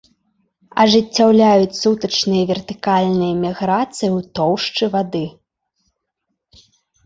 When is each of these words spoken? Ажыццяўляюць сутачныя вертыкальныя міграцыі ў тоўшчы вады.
Ажыццяўляюць 0.83 1.79
сутачныя 1.81 2.43
вертыкальныя 2.53 3.33
міграцыі 3.43 4.11
ў 4.17 4.33
тоўшчы 4.41 4.83
вады. 4.99 5.25